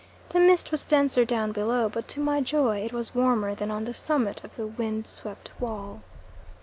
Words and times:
The 0.29 0.39
mist 0.39 0.71
was 0.71 0.83
denser 0.83 1.25
down 1.25 1.51
below, 1.51 1.87
but 1.87 2.07
to 2.07 2.19
my 2.19 2.41
joy 2.41 2.79
it 2.79 2.91
was 2.91 3.13
warmer 3.13 3.53
than 3.53 3.69
on 3.69 3.85
the 3.85 3.93
summit 3.93 4.43
of 4.43 4.55
the 4.55 4.65
wind 4.65 5.05
swept 5.05 5.51
wall. 5.59 6.01